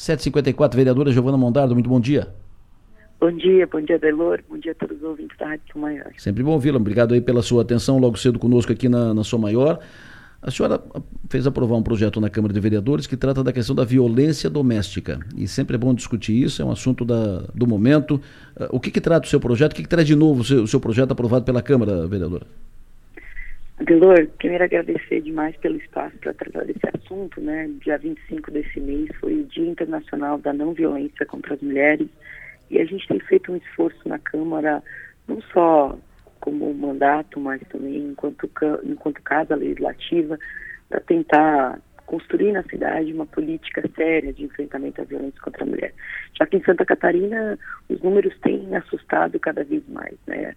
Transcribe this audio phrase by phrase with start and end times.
[0.00, 2.28] 754, vereadora Giovana Mondardo, muito bom dia.
[3.20, 6.10] Bom dia, bom dia, Delor, bom dia a todos os ouvintes da Rádio Som Maior.
[6.16, 9.36] Sempre bom ouvi-la, obrigado aí pela sua atenção logo cedo conosco aqui na, na Som
[9.36, 9.78] Maior.
[10.40, 10.82] A senhora
[11.28, 15.20] fez aprovar um projeto na Câmara de Vereadores que trata da questão da violência doméstica.
[15.36, 18.14] E sempre é bom discutir isso, é um assunto da, do momento.
[18.58, 19.72] Uh, o que, que trata o seu projeto?
[19.72, 22.46] O que, que traz de novo o seu, o seu projeto aprovado pela Câmara, vereadora?
[23.84, 27.66] Delor, primeiro agradecer demais pelo espaço para tratar desse assunto, né?
[27.82, 32.08] Dia 25 desse mês foi o Dia Internacional da Não Violência contra as Mulheres
[32.70, 34.82] e a gente tem feito um esforço na Câmara,
[35.26, 35.98] não só
[36.40, 38.50] como mandato, mas também enquanto,
[38.84, 40.38] enquanto casa legislativa,
[40.88, 45.94] para tentar construir na cidade uma política séria de enfrentamento à violência contra a mulher.
[46.38, 50.54] Já que em Santa Catarina os números têm assustado cada vez mais, né?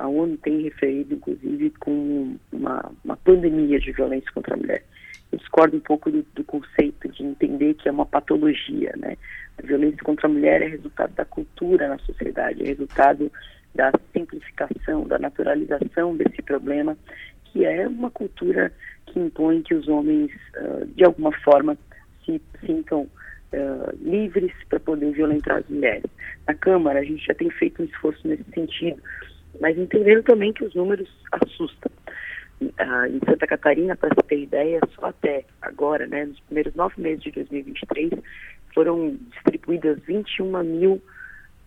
[0.00, 4.82] A ONU tem referido, inclusive, com uma, uma pandemia de violência contra a mulher.
[5.30, 9.18] Eu discordo um pouco do, do, conceito de entender que é uma patologia, né?
[9.58, 13.30] A violência contra a mulher é resultado da cultura na sociedade, é resultado
[13.74, 16.96] da simplificação, da naturalização desse problema,
[17.44, 18.72] que é uma cultura
[19.04, 21.76] que impõe que os homens, uh, de alguma forma,
[22.24, 26.10] se sintam uh, livres para poder violentar as mulheres.
[26.48, 29.00] Na Câmara, a gente já tem feito um esforço nesse sentido,
[29.60, 31.90] mas entendendo também que os números assustam.
[32.60, 36.94] Uh, em Santa Catarina, para você ter ideia, só até agora, né, nos primeiros nove
[36.98, 38.12] meses de 2023,
[38.74, 41.02] foram distribuídas 21 mil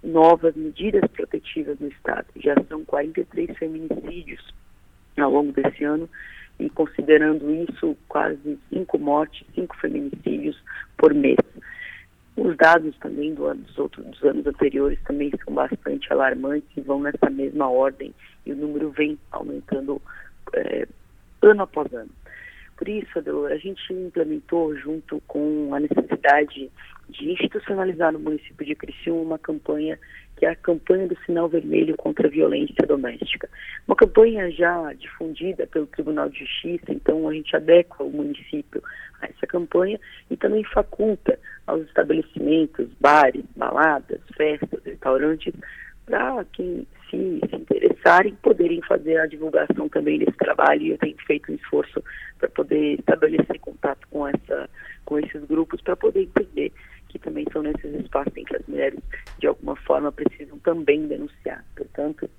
[0.04, 2.28] novas medidas protetivas no Estado.
[2.36, 4.54] Já são 43 feminicídios
[5.18, 6.10] ao longo desse ano
[6.60, 10.62] e considerando isso quase cinco mortes, cinco feminicídios
[10.98, 11.38] por mês.
[12.36, 17.00] Os dados também do dos, outros, dos anos anteriores também são bastante alarmantes e vão
[17.00, 18.14] nessa mesma ordem
[18.46, 20.02] e o número vem aumentando
[20.56, 20.88] é,
[21.42, 22.10] ano após ano.
[22.76, 26.72] Por isso, Adelor, a gente implementou, junto com a necessidade
[27.10, 30.00] de institucionalizar no município de Criciúma uma campanha
[30.36, 33.48] que é a campanha do sinal vermelho contra a violência doméstica.
[33.88, 38.82] Uma campanha já difundida pelo Tribunal de Justiça, então a gente adequa o município
[39.22, 40.00] a essa campanha
[40.32, 45.54] e também faculta aos estabelecimentos, bares, baladas, festas, restaurantes,
[46.06, 51.16] para quem se, se interessarem poderem fazer a divulgação também desse trabalho e eu tenho
[51.26, 52.04] feito um esforço
[52.40, 54.70] para poder estabelecer contato com essa
[55.06, 56.72] com esses grupos para poder entender
[57.10, 59.00] que também são nesses espaços em que as mulheres
[59.40, 61.64] de alguma forma precisam também denunciar.
[61.76, 62.30] Portanto,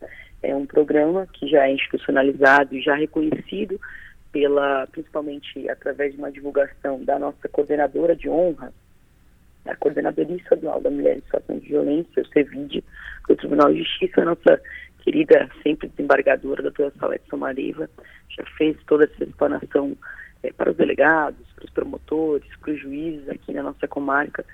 [0.42, 3.80] é um programa que já é institucionalizado e já reconhecido
[4.32, 8.72] pela principalmente através de uma divulgação da nossa coordenadora de honra,
[9.66, 12.84] a Coordenadoria Estadual da Mulher em Situação de Violência, o CEVID,
[13.28, 14.60] do Tribunal de Justiça, a nossa
[15.02, 17.88] querida sempre desembargadora, doutora Salete Somariva,
[18.30, 19.96] já fez toda essa explanação
[20.42, 24.44] é, para os delegados, para os promotores, para os juízes aqui na nossa comarca,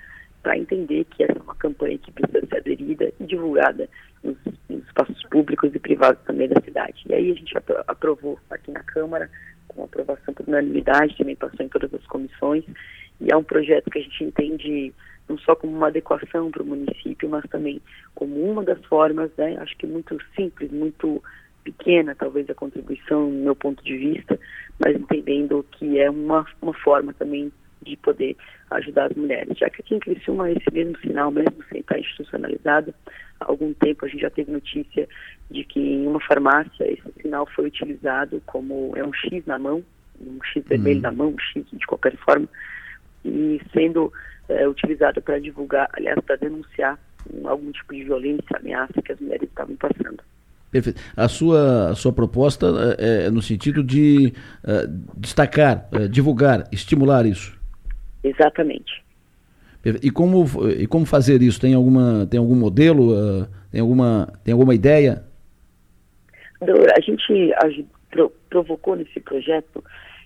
[0.41, 3.87] para entender que essa é uma campanha que precisa ser aderida e divulgada
[4.23, 4.37] nos,
[4.69, 7.03] nos, espaços públicos e privados também da cidade.
[7.07, 7.53] E aí a gente
[7.87, 9.29] aprovou aqui na Câmara,
[9.73, 12.63] com aprovação por unanimidade, também passou em todas as comissões,
[13.19, 14.93] e é um projeto que a gente entende
[15.29, 17.81] não só como uma adequação para o município, mas também
[18.13, 21.23] como uma das formas, né, acho que muito simples, muito
[21.63, 24.39] pequena talvez a contribuição no meu ponto de vista,
[24.79, 27.51] mas entendendo que é uma, uma forma também
[27.83, 28.35] de poder
[28.71, 29.57] ajudar as mulheres.
[29.57, 32.93] Já que aqui em Criciúma esse mesmo sinal, mesmo sem estar institucionalizado,
[33.39, 35.07] há algum tempo a gente já teve notícia
[35.49, 39.81] de que em uma farmácia esse sinal foi utilizado como é um X na mão,
[40.19, 41.01] um X vermelho uhum.
[41.01, 42.47] na mão, um X de qualquer forma,
[43.23, 44.11] e sendo
[44.49, 46.99] é, utilizado para divulgar, aliás, para denunciar
[47.45, 50.19] algum tipo de violência, ameaça que as mulheres estavam passando.
[50.69, 51.01] Perfeito.
[51.15, 54.87] A sua, a sua proposta é, é no sentido de uh,
[55.17, 57.57] destacar, uh, divulgar, estimular isso.
[58.23, 59.01] Exatamente.
[60.01, 61.59] E como, e como fazer isso?
[61.59, 63.13] Tem, alguma, tem algum modelo?
[63.13, 65.23] Uh, tem, alguma, tem alguma ideia?
[66.61, 67.87] A gente
[68.49, 69.83] provocou nesse projeto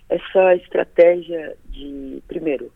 [0.10, 2.72] essa estratégia de, primeiro,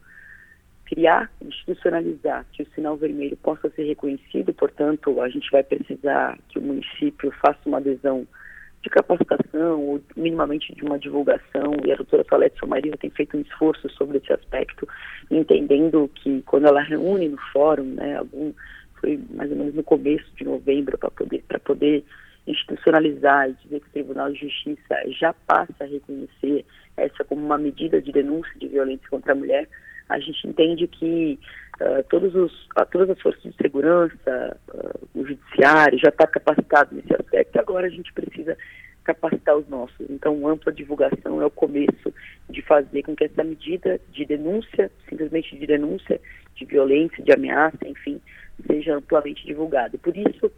[0.86, 6.58] criar, institucionalizar que o sinal vermelho possa ser reconhecido, portanto, a gente vai precisar que
[6.58, 8.26] o município faça uma adesão
[8.82, 13.42] de capacitação ou minimamente de uma divulgação, e a doutora Salete Somaria tem feito um
[13.42, 14.88] esforço sobre esse aspecto,
[15.30, 18.54] entendendo que quando ela reúne no fórum, né, algum,
[19.02, 22.06] foi mais ou menos no começo de novembro, para poder, poder
[22.48, 26.66] institucionalizar e dizer que o Tribunal de Justiça já passa a reconhecer
[26.98, 29.68] essa como uma medida de denúncia de violência contra a mulher,
[30.10, 31.40] a gente entende que
[31.80, 36.96] uh, todos os, uh, todas as forças de segurança, uh, o judiciário já está capacitado
[36.96, 38.58] nesse aspecto, agora a gente precisa
[39.04, 40.10] capacitar os nossos.
[40.10, 42.14] Então, ampla divulgação é o começo
[42.50, 46.20] de fazer com que essa medida de denúncia, simplesmente de denúncia,
[46.56, 48.22] de violência, de ameaça, enfim,
[48.68, 49.98] seja amplamente divulgado.
[50.00, 50.52] Por isso,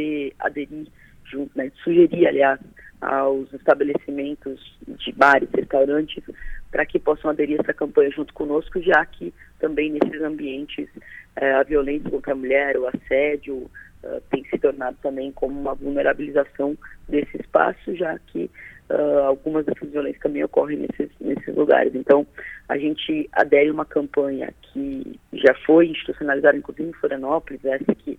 [0.00, 0.86] poder aderir
[1.24, 2.58] junto, né, sugerir, aliás,
[3.00, 6.22] aos estabelecimentos de bares, restaurantes,
[6.70, 10.88] para que possam aderir a essa campanha junto conosco, já que também nesses ambientes
[11.36, 13.70] eh, a violência contra a mulher, o assédio,
[14.04, 16.76] uh, tem se tornado também como uma vulnerabilização
[17.08, 18.50] desse espaço, já que
[18.90, 21.94] uh, algumas dessas violências também ocorrem nesses, nesses lugares.
[21.94, 22.26] Então,
[22.68, 28.09] a gente adere a uma campanha que já foi institucionalizada, inclusive em Florianópolis, essa que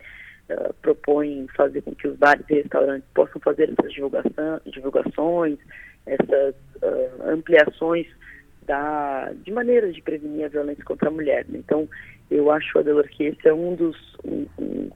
[0.53, 5.57] uh, propõe fazer com que os bares e restaurantes possam fazer essas divulgações,
[6.05, 8.07] essas uh, ampliações
[8.65, 11.45] da, de maneiras de prevenir a violência contra a mulher.
[11.49, 11.87] Então,
[12.29, 14.89] eu acho, Adelor, que esse é um dos um, um,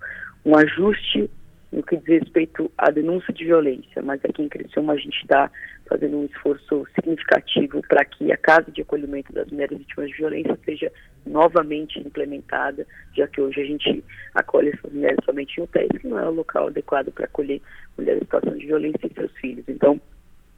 [0.46, 1.30] um ajuste
[1.76, 5.52] no que diz respeito à denúncia de violência, mas aqui em Criciúma a gente está
[5.88, 10.58] fazendo um esforço significativo para que a Casa de Acolhimento das Mulheres Vítimas de Violência
[10.64, 10.92] seja
[11.26, 16.18] novamente implementada, já que hoje a gente acolhe essas mulheres somente em hotéis, que não
[16.18, 17.62] é o local adequado para acolher
[17.98, 19.66] mulheres em situação de violência e seus filhos.
[19.68, 20.00] Então,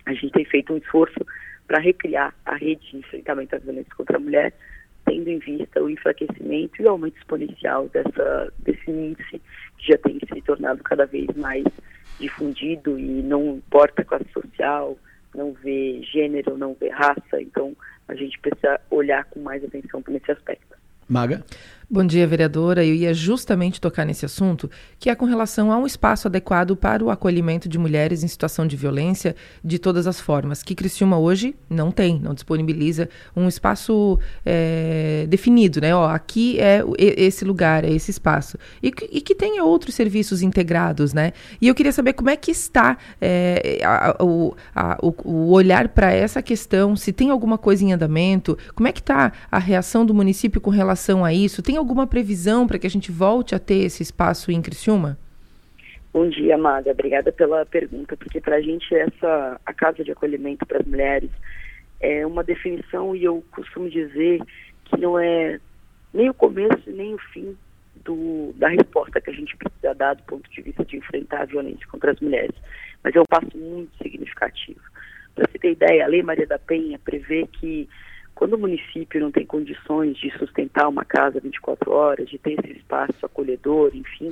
[0.05, 1.25] a gente tem feito um esforço
[1.65, 4.53] para recriar a rede de enfrentamento à violência contra a mulher,
[5.07, 9.41] tendo em vista o enfraquecimento e o aumento exponencial dessa, desse índice
[9.77, 11.63] que já tem se tornado cada vez mais
[12.19, 14.97] difundido e não importa classe social,
[15.33, 17.75] não vê gênero, não vê raça, então
[18.07, 20.75] a gente precisa olhar com mais atenção nesse aspecto.
[21.07, 21.43] Maga?
[21.89, 22.83] Bom dia, vereadora.
[22.83, 24.69] Eu ia justamente tocar nesse assunto,
[24.99, 28.67] que é com relação a um espaço adequado para o acolhimento de mulheres em situação
[28.67, 34.19] de violência de todas as formas, que Criciúma hoje não tem, não disponibiliza um espaço
[34.45, 35.95] é, definido, né?
[35.95, 38.57] Ó, aqui é esse lugar, é esse espaço.
[38.83, 41.31] E, e, que tenha outros serviços integrados, né?
[41.61, 46.11] E eu queria saber como é que está é, a, o, a, o olhar para
[46.11, 50.13] essa questão, se tem alguma coisa em andamento, como é que está a reação do
[50.13, 51.61] município com relação a isso?
[51.61, 55.17] Tem alguma previsão para que a gente volte a ter esse espaço em Criciúma?
[56.13, 56.91] Bom dia, Maga.
[56.91, 61.29] Obrigada pela pergunta, porque para a gente essa a casa de acolhimento para as mulheres
[61.99, 64.41] é uma definição e eu costumo dizer
[64.85, 65.59] que não é
[66.13, 67.55] nem o começo nem o fim
[68.03, 71.45] do, da resposta que a gente precisa dar do ponto de vista de enfrentar a
[71.45, 72.55] violência contra as mulheres,
[73.03, 74.81] mas é um passo muito significativo.
[75.35, 77.87] Para você ter ideia, a Lei Maria da Penha prevê que
[78.37, 82.77] quando o município não tem condições de sustentar uma casa 24 horas, de ter esse
[82.77, 84.31] espaço acolhedor, enfim,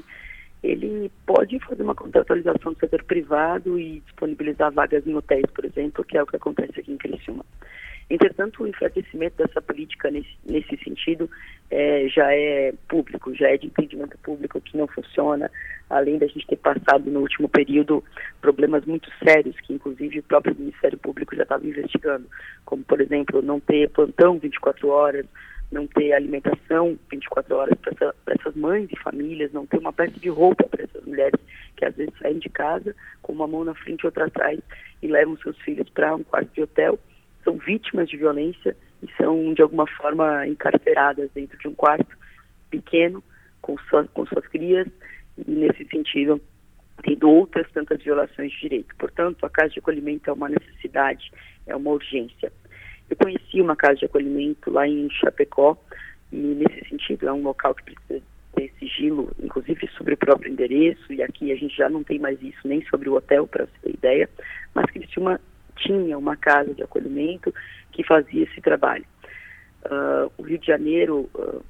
[0.62, 6.04] ele pode fazer uma contratualização do setor privado e disponibilizar vagas em hotéis, por exemplo,
[6.04, 7.44] que é o que acontece aqui em Criciúma.
[8.10, 11.30] Entretanto, o enfraquecimento dessa política nesse, nesse sentido
[11.72, 15.50] é, já é público, já é de entendimento público que não funciona,
[15.90, 18.04] além da gente ter passado no último período
[18.40, 22.28] problemas muito sérios que, inclusive, o próprio Ministério Público já estava investigando,
[22.64, 25.26] como, por exemplo, não ter plantão 24 horas,
[25.72, 30.20] não ter alimentação 24 horas para essa, essas mães e famílias, não ter uma peça
[30.20, 31.40] de roupa para essas mulheres
[31.76, 34.60] que às vezes saem de casa com uma mão na frente e outra atrás
[35.02, 37.00] e levam seus filhos para um quarto de hotel
[37.46, 42.18] são vítimas de violência e são, de alguma forma, encarceradas dentro de um quarto
[42.70, 43.24] pequeno
[43.62, 44.88] com, sua, com suas crias
[45.38, 46.42] e, nesse sentido,
[47.04, 48.96] tendo outras tantas violações de direito.
[48.98, 51.32] Portanto, a casa de acolhimento é uma necessidade,
[51.68, 52.52] é uma urgência.
[53.10, 55.78] Eu conheci uma casa de acolhimento lá em Chapecó
[56.32, 58.22] e, nesse sentido, é um local que precisa
[58.56, 62.42] ter sigilo, inclusive sobre o próprio endereço, e aqui a gente já não tem mais
[62.42, 64.30] isso nem sobre o hotel, para você ter ideia,
[64.74, 65.00] mas que
[65.76, 67.54] tinha uma casa de acolhimento
[67.92, 69.06] que fazia esse trabalho.
[69.86, 71.64] Uh, o Rio de Janeiro uh,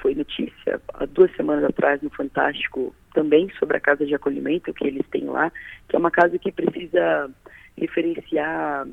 [0.00, 4.86] foi notícia há duas semanas atrás no Fantástico também sobre a casa de acolhimento que
[4.86, 5.52] eles têm lá,
[5.88, 7.30] que é uma casa que precisa
[7.76, 8.86] referenciar,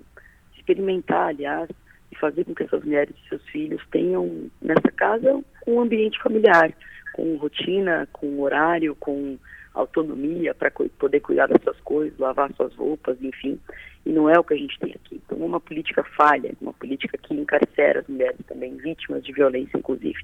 [0.55, 1.69] experimentar, aliás,
[2.11, 6.71] e fazer com que essas mulheres e seus filhos tenham nessa casa um ambiente familiar,
[7.13, 9.37] com rotina, com horário, com
[9.79, 13.59] autonomia para poder cuidar das suas coisas, lavar suas roupas, enfim.
[14.05, 15.21] E não é o que a gente tem aqui.
[15.25, 20.17] Então, uma política falha, uma política que encarcera as mulheres também, vítimas de violência, inclusive.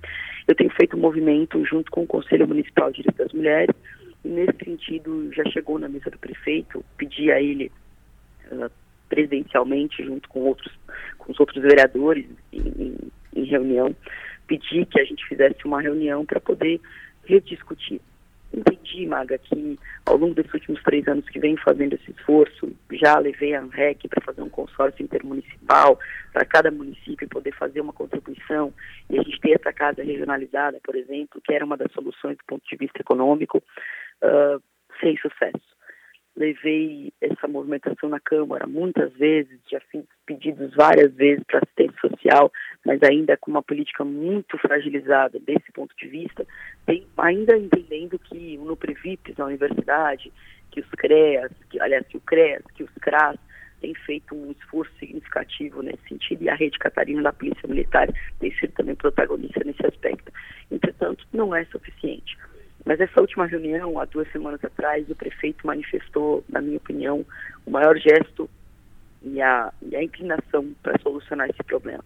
[0.47, 3.75] Eu tenho feito um movimento junto com o Conselho Municipal de Direitos das Mulheres,
[4.24, 7.71] e nesse sentido já chegou na mesa do prefeito, pedi a ele
[8.51, 8.71] uh,
[9.07, 10.74] presidencialmente, junto com outros,
[11.17, 12.97] com os outros vereadores em,
[13.35, 13.95] em reunião,
[14.47, 16.79] pedi que a gente fizesse uma reunião para poder
[17.25, 18.01] rediscutir
[18.54, 23.18] entendi, Maga, que ao longo desses últimos três anos que vem fazendo esse esforço, já
[23.20, 26.00] levei a ANREC para fazer um consórcio intermunicipal,
[26.32, 28.74] para cada município poder fazer uma contribuição,
[29.10, 32.44] e a gente ter essa casa regionalizada, por exemplo, que era uma das soluções do
[32.48, 33.58] ponto de vista econômico,
[34.24, 34.62] uh,
[35.00, 35.75] sem sucesso.
[36.36, 42.51] Levei essa movimentação na Câmara muitas vezes, já fiz pedidos várias vezes para assistência social,
[42.86, 46.46] mas ainda com uma política muito fragilizada desse ponto de vista,
[46.86, 50.32] tem, ainda entendendo que o Nuprevips na universidade,
[50.72, 53.38] que os CREAS, que, aliás, que o CREAS, que os CRAS,
[53.82, 58.08] tem feito um esforço significativo nesse sentido e a Rede Catarina da Polícia Militar
[58.39, 60.32] tem sido também protagonista nesse aspecto.
[60.72, 62.38] Entretanto, não é suficiente.
[62.86, 67.25] Mas essa última reunião, há duas semanas atrás, o prefeito manifestou, na minha opinião,
[67.65, 68.48] o maior gesto
[69.24, 72.04] e a, e a inclinação para solucionar esse problema.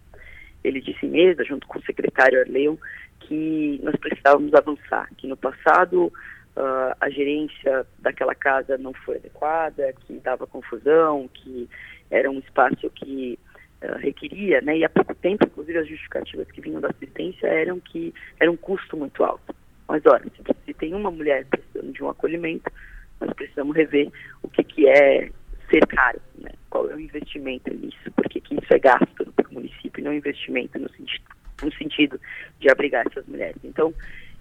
[0.64, 2.78] Ele disse em mesa, junto com o secretário Arleon,
[3.20, 9.94] que nós precisávamos avançar, que no passado uh, a gerência daquela casa não foi adequada,
[10.02, 11.70] que dava confusão, que
[12.10, 13.38] era um espaço que
[13.84, 17.82] uh, requeria, né, e há pouco tempo, inclusive, as justificativas que vinham da assistência eram
[17.82, 19.59] que era um custo muito alto.
[19.90, 20.24] Mas, olha,
[20.66, 22.72] se, tem uma mulher precisando de um acolhimento,
[23.20, 24.10] nós precisamos rever
[24.44, 25.32] o que, que é
[25.68, 26.52] ser caro, né?
[26.70, 30.78] qual é o investimento nisso, porque que isso é gasto no município e não investimento
[30.78, 31.22] no, senti
[31.64, 32.22] no sentido
[32.60, 33.58] de abrigar essas mulheres.
[33.64, 33.94] Então,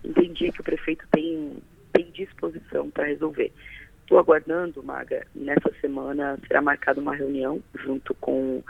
[0.05, 1.57] entendi que o prefeito tem,
[1.93, 3.51] tem disposição para resolver.
[4.03, 8.63] Estou aguardando, Maga, nessa semana será marcada uma reunião junto com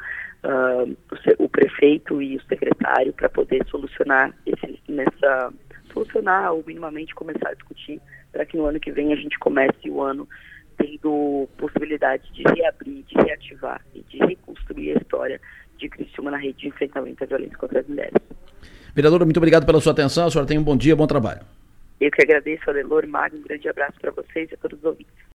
[0.44, 0.96] uh,
[1.38, 5.52] o, o, prefeito e o secretário para poder solucionar esse, nessa
[5.92, 8.00] solucionar ou minimamente começar a discutir
[8.32, 10.28] para que no ano que vem a gente comece o ano
[10.76, 15.40] tendo possibilidade de reabrir, de reativar e de reconstruir a história
[15.76, 18.14] de Criciúma na rede de enfrentamento à violência contra as mulheres.
[18.94, 20.26] Vereadora, muito obrigado pela sua atenção.
[20.26, 21.40] A senhora tem um bom dia, bom trabalho.
[22.00, 23.40] Eu que agradeço, Adelor Magno.
[23.40, 25.12] Um grande abraço para vocês e a todos os ouvintes.